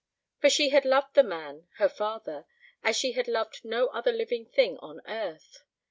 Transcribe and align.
For 0.39 0.49
she 0.49 0.69
had 0.69 0.83
loved 0.83 1.13
the 1.13 1.21
man—her 1.21 1.87
father—as 1.87 2.97
she 2.97 3.11
had 3.11 3.27
loved 3.27 3.63
no 3.63 3.85
other 3.89 4.11
living 4.11 4.47
thing 4.47 4.79
on 4.79 4.99
earth. 5.07 5.63